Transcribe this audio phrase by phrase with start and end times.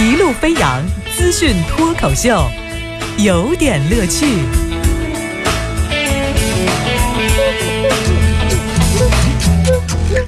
[0.00, 0.80] 一路飞扬
[1.16, 2.48] 资讯脱口秀，
[3.18, 4.26] 有点乐趣。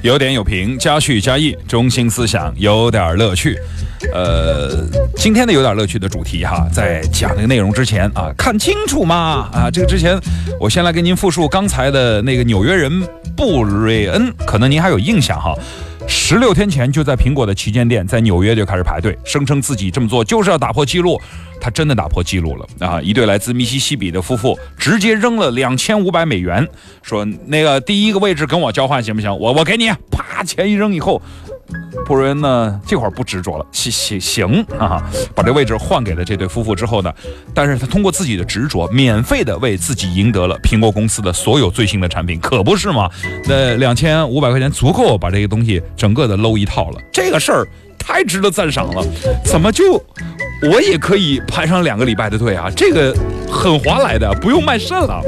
[0.01, 3.57] 有点有评，加叙加意，中心思想有点乐趣。
[4.11, 9.69] 呃，今天的有点乐趣的主题哈，在讲那个内容之前啊，看清楚嘛啊！
[9.71, 10.19] 这个之前，
[10.59, 13.01] 我先来给您复述刚才的那个纽约人
[13.37, 15.55] 布瑞恩，可能您还有印象哈。
[16.07, 21.19] 十六天前就在苹果的旗舰店，在纽约就开始排队，声称自己这么做就是要打破记录。
[21.59, 22.99] 他真的打破记录了啊！
[23.01, 26.67] 一对来自密西西比的夫妇直接扔了两千五百美元，
[27.03, 29.29] 说那个第一个位置跟我交换行不行？
[29.37, 31.21] 我我给你，啪，钱一扔以后。
[32.05, 35.01] 布瑞恩呢，这会儿不执着了，行行行啊，
[35.35, 37.13] 把这位置换给了这对夫妇之后呢，
[37.53, 43.09] 但是他通过自己的执着，免费的为自己赢得了苹果公司的所有最新的产品，可不是吗？
[43.45, 49.05] 那两千五百块钱足够把这个东西整个的搂一套了，这个事儿太值得赞赏了，
[49.45, 50.03] 怎么就？
[50.63, 53.15] 我也可以排上两个礼拜的队啊，这个
[53.49, 55.21] 很划来的，不用卖肾了。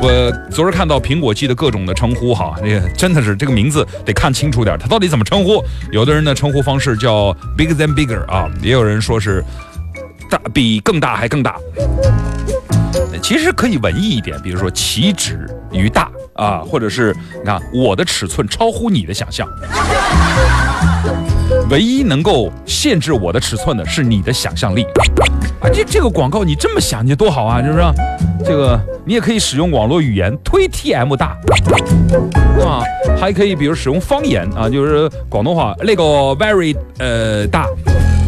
[0.00, 5.62] 我昨儿看到苹果机的各种的称呼哈，这个真的是这个名字得看清楚点，它到底怎么称呼？
[5.90, 9.44] 有的人的称呼方式叫 bigger than bigger 啊，也有人说是
[10.30, 11.56] 大比更大还更大。
[13.22, 19.46] 其实可以文艺一点，比如说岂止于大啊，或者是你看我的尺寸超乎你的想象。
[21.72, 24.84] 唯一能够限制我的尺寸的是你的想象力，
[25.58, 27.84] 啊，这这个广告你这么想，你多好啊，是不是？
[28.44, 31.28] 这个你也可以使用网络语言推 TM 大，
[32.62, 32.84] 啊，
[33.18, 36.02] 还可以比如使用方言啊，就是广东话那个
[36.36, 37.66] very 呃大，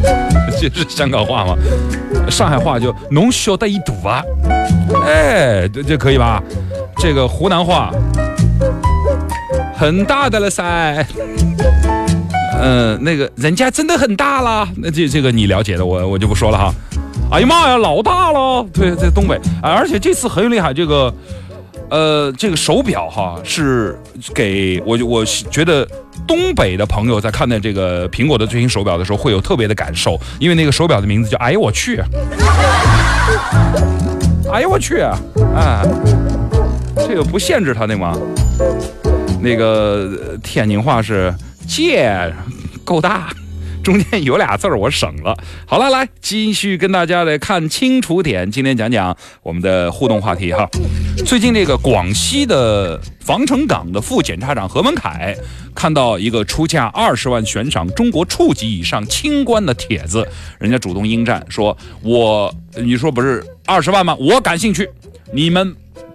[0.59, 1.55] 这是香港话吗？
[2.31, 4.23] 上海话就侬晓得一堵啊，
[5.05, 6.43] 哎，这这可以吧？
[6.97, 7.93] 这个湖南话
[9.77, 11.07] 很大的了噻。
[12.67, 16.73] 嗯，那个人家真的很大了，那这这个你了解的，我我就不说了哈。
[17.31, 18.67] 哎呀妈呀，老大了！
[18.73, 21.13] 对，在东北，而且这次很厉害，这个
[21.91, 23.99] 呃，这个手表哈是
[24.35, 25.87] 给我，我觉得
[26.27, 32.01] 东北的朋友在看待这个苹果的最新手表的时候会有特别的感受，因为那个手表的名字叫“哎呦我去”，
[34.51, 35.01] 哎呦我去，
[35.55, 35.83] 啊，
[37.07, 38.17] 这个不限制他那吗？
[39.43, 41.31] 那个天津话是。
[41.67, 42.13] 借
[42.85, 43.33] 够大，
[43.83, 45.37] 中间有俩字儿我省了。
[45.67, 48.51] 好了，来继续跟大家来看清楚点。
[48.51, 50.69] 今天讲讲我们的互动话题哈。
[51.27, 55.37] 最近这个广西的防城港的副检察长何文凯
[55.75, 60.27] 看到一个出价二十万悬赏中国处级以上清官的帖子，
[60.59, 64.15] 人家主动应战，说我你说不是二十万吗？
[64.19, 64.89] 我感兴趣，
[65.33, 65.75] 你们。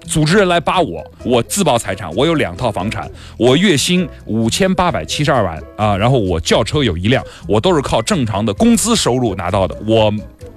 [0.09, 10.11] 组织人来扒我，我自曝财产，我有两套房产，我月薪五千八百七十二万啊，然后我轿车有一辆，我都是靠正常的工资收入拿到的，我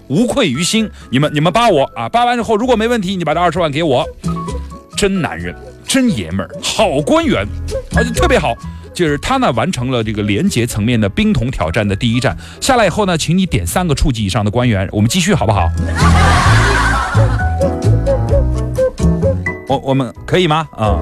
[0.08, 0.90] 无愧于心。
[1.10, 4.08] 你们你们扒我啊，扒完之后如果没问题，你把这二十万给我，
[4.96, 5.54] 真男人，
[5.86, 7.46] 真爷们儿，好官员，
[7.94, 8.54] 而且特别好，
[8.94, 15.68] 就是他呢完成了这个廉洁层面的冰桶挑战的第一站，下来以后呢，请你点三个处级以上的官员，我们继续好不好？
[19.72, 20.68] 我我们可以吗？
[20.72, 21.00] 啊，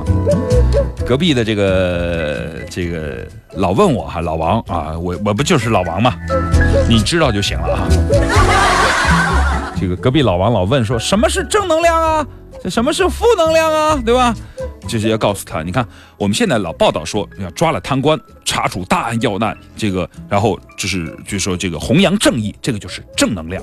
[1.05, 6.15] 隔壁的这个这个老问我哈，老王啊，我我不就是老王吗？
[6.89, 7.89] 你知道就行了啊。
[9.81, 12.25] 这个隔壁老王老问说，什么是正能量啊？
[12.63, 14.01] 这什么是负能量啊？
[14.07, 14.33] 对吧？
[14.91, 15.87] 就是要告诉他，你看
[16.19, 23.63] 我们现在老报道说要抓了贪官，查处大案要案，这个然后就是就说这个弘扬正义，这个就是正能量。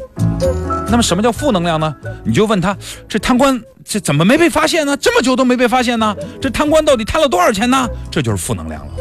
[0.89, 1.93] 那么什么叫负能量呢？
[2.23, 2.77] 你就问他，
[3.09, 4.95] 这贪官这怎么没被发现呢？
[4.95, 6.15] 这么久都没被发现呢？
[6.41, 7.85] 这贪官到底贪了多少钱呢？
[8.09, 8.93] 这就是负能量了。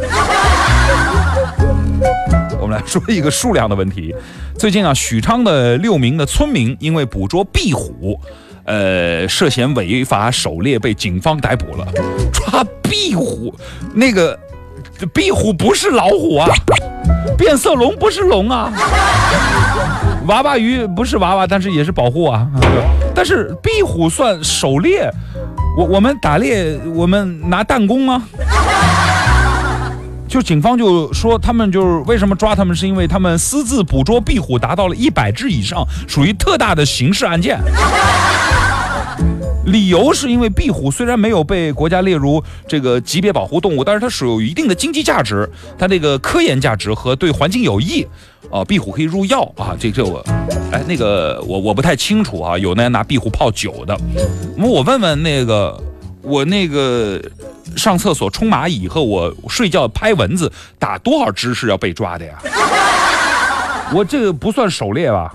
[2.60, 4.12] 我们来说一个数量的问题。
[4.58, 8.20] 最近啊，许昌的六名的村民因为捕捉壁虎。
[8.66, 11.86] 呃，涉嫌违法狩猎被警方逮捕了。
[12.32, 13.54] 抓壁虎，
[13.94, 14.38] 那个
[15.14, 16.48] 壁虎不是老虎啊，
[17.38, 18.72] 变色龙不是龙啊，
[20.26, 22.46] 娃娃鱼不是娃娃，但是也是保护啊。
[23.14, 25.10] 但是壁虎算狩猎，
[25.78, 28.24] 我我们打猎，我们拿弹弓吗？
[30.28, 37.58] 就警方就说他们就是为什么抓他们，是因为他们私自捕捉壁虎达到了一百只以上，属于特大的刑事案件。
[39.66, 48.06] 理由是因为壁虎虽然没有被国家列入这个级别保护动物，但是它是有一定的经济价值，它这个科研价值和对环境有益，
[48.50, 50.24] 啊，壁虎可以入药啊，这这我，
[50.70, 53.98] 哎，那个我我不太清楚啊，有那拿壁虎泡酒的，
[54.56, 55.76] 我问问那个
[56.22, 57.20] 我那个
[57.76, 62.38] 上厕所冲蚂蚁和我睡觉拍蚊子打多少只是要被抓的呀？
[63.92, 65.32] 我这个不算狩猎吧？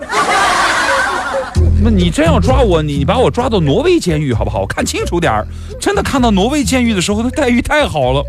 [1.84, 4.66] 那你真要抓我，你把我抓到挪威监狱好不好？
[4.68, 5.48] 看清楚点儿。
[5.80, 8.24] 真的看到挪威监狱的时候，他待遇太好了。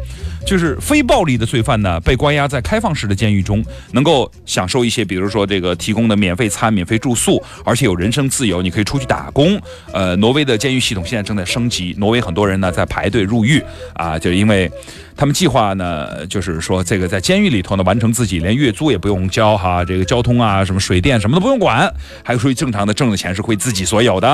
[0.46, 9.60] 就是非暴力的罪犯呢，被关押在开放式的监狱中，能够享受一些，比如说这个提供的免费餐、免费住宿，而且有人身自由，你可以出去打工。
[9.92, 13.62] 呃，挪威的监狱系统现在正在升级，挪威很多人呢在排队入狱
[13.94, 14.70] 啊，就因为
[15.16, 21.92] 他们计划呢，就是说这个在监狱里头呢完成自己连月租也不用交哈，这个交通啊、什么水电什么都不用管，
[22.24, 24.28] 还有属于正常的挣的钱是归自己所有的。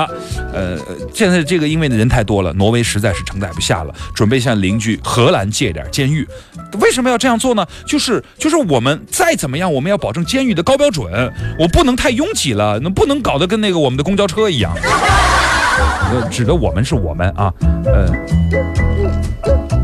[0.53, 0.77] 呃，
[1.13, 5.85] 现在这个因为人太多了，挪威实在是承载不下了，准备向邻居荷兰借点。
[5.99, 6.25] 监狱
[6.79, 7.67] 为什么要这样做呢？
[7.85, 11.11] 就是就是我们再怎么样，我们要保证监狱的高标准，
[11.59, 14.73] 我不能太拥挤了，那不能搞得跟那个我们的公交车一样。
[16.31, 17.53] 指的我们是我们啊，
[17.85, 18.09] 呃，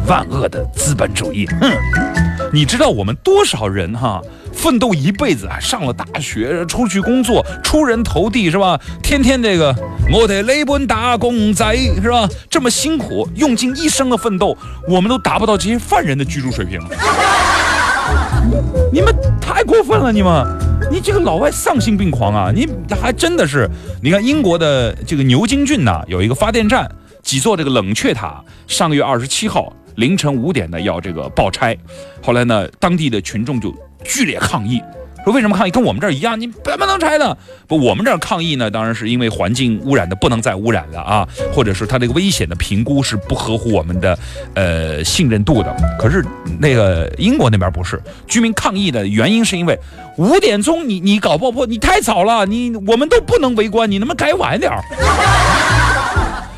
[0.07, 1.69] 万恶的资本主义，哼！
[2.53, 4.21] 你知道我们多少人哈？
[4.53, 8.79] 奋斗一辈子啊，上了大学，出去工作，出人头地是吧？
[9.03, 9.75] 天天这个
[10.11, 12.27] 我得雷本打工仔是吧？
[12.49, 14.57] 这么辛苦，用尽一生的奋斗，
[14.87, 16.79] 我们都达不到这些犯人的居住水平。
[18.93, 20.45] 你们太过分了，你们！
[20.91, 22.51] 你这个老外丧心病狂啊！
[22.53, 22.67] 你
[23.01, 23.67] 还真的是，
[24.01, 26.89] 你看英国的这个牛津郡呐，有一个发电站，
[27.23, 31.77] 几座这个冷却塔，上个月二十七号凌晨五点呢要这个爆拆，
[32.21, 33.73] 后来呢，当地的群众就。
[34.07, 34.79] 剧烈抗议，
[35.23, 35.71] 说为什么抗议？
[35.71, 37.35] 跟我们这儿一样，你怎么能拆呢？
[37.67, 44.15] 不，我们这儿抗议呢，当然是因为环境污染的不能再污染了啊，或者是它这个危险的评估是不合乎我们的
[44.53, 45.75] 呃信任度的。
[45.97, 46.23] 可是
[46.59, 49.75] 那个英国那边不是，居民抗议的原因是因为
[50.17, 54.83] 五点钟你你搞爆破，你太早了，你我们都不能围观，你能不能改晚点儿？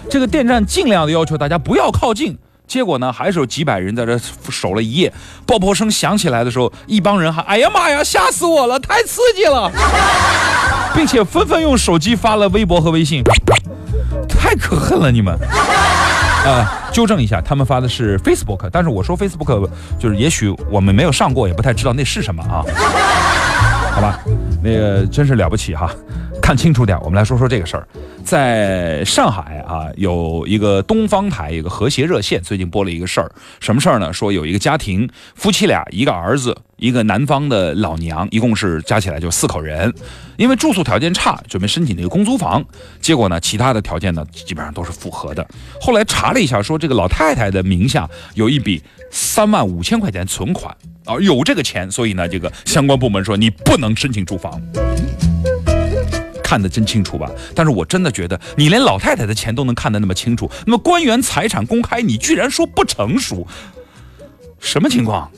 [0.09, 2.37] 这个电站尽量的要求大家不要靠近。
[2.67, 4.19] 结果呢，还是有几百人在这
[4.49, 5.11] 守了一夜。
[5.45, 9.71] 爆破声响起来的时候，一帮人还哎呀妈呀，吓死我了，太刺激了，
[10.93, 13.23] 并且纷纷用手机发了微博和微信，
[14.27, 15.33] 太可恨了你们！
[16.45, 22.63] 啊，纠正一下，他们发的是 Facebook，但是我说 Facebook 就是，也许我们没有上过，也不太知道那是什么啊？
[23.91, 24.19] 好吧，
[24.61, 25.89] 那个真是了不起哈。
[26.47, 27.85] 看清楚点，我们来说说这个事儿。
[28.23, 33.29] 在上海啊，有一个东方台，一个和谐热线，最近播了一个事儿。
[33.59, 34.13] 什么事儿呢？
[34.13, 39.93] 说有一个家庭，夫妻俩，一个儿子，一个南方的老娘，一共是加起来就四口人。
[40.37, 42.63] 因为住宿条件差，准备申请那个公租房。
[43.01, 45.45] 结果呢，其他的条件呢，基本上都是符合的。
[45.81, 50.73] 后来查了一下，说这个老太太的名下有一笔三万五千块钱存款
[51.03, 54.61] 啊，有这个钱，所以呢，这个相关部门说你不能申请住房。
[56.47, 57.29] 看得真清楚吧？
[57.53, 63.45] 但是我真的觉得你连老太太的钱都能看得那么清楚，那么官员财产公开，你居然说不成熟，
[64.57, 65.29] 什么情况？